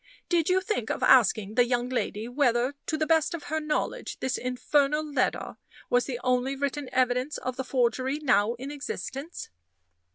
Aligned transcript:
Did 0.29 0.49
you 0.49 0.61
think 0.61 0.89
of 0.89 1.03
asking 1.03 1.53
the 1.53 1.63
young 1.67 1.87
lady 1.89 2.27
whether, 2.27 2.73
to 2.87 2.97
the 2.97 3.05
best 3.05 3.35
of 3.35 3.43
her 3.53 3.59
knowledge, 3.59 4.17
this 4.19 4.35
infernal 4.35 5.03
letter 5.05 5.57
was 5.91 6.05
the 6.05 6.19
only 6.23 6.55
written 6.55 6.89
evidence 6.91 7.37
of 7.37 7.55
the 7.55 7.63
forgery 7.63 8.17
now 8.17 8.53
in 8.55 8.71
existence?" 8.71 9.51